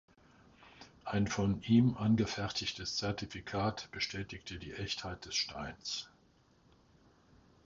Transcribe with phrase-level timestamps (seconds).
[1.05, 6.09] Ein von ihm angefertigtes Zertifikat bestätigte die Echtheit des Steins.